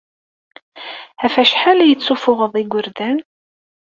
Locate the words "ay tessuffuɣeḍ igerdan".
1.83-3.17